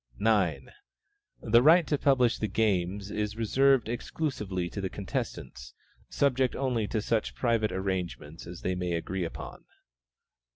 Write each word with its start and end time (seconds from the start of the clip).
9. 0.17 0.69
The 1.43 1.61
right 1.61 1.85
to 1.85 1.95
publish 1.95 2.39
the 2.39 2.47
games 2.47 3.11
is 3.11 3.35
reserved 3.37 3.87
exclusively 3.87 4.67
to 4.67 4.81
the 4.81 4.89
contestants, 4.89 5.75
subject 6.09 6.55
only 6.55 6.87
to 6.87 7.03
such 7.03 7.35
private 7.35 7.71
arrangements 7.71 8.47
as 8.47 8.61
they 8.61 8.73
may 8.73 8.93
agree 8.93 9.25
upon. 9.25 9.63